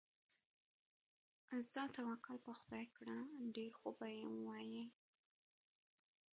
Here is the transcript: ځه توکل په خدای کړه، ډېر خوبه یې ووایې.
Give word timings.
ځه 1.71 1.83
توکل 1.95 2.37
په 2.45 2.51
خدای 2.59 2.85
کړه، 2.95 3.17
ډېر 3.55 3.71
خوبه 3.79 4.07
یې 4.17 4.23
ووایې. 4.33 4.85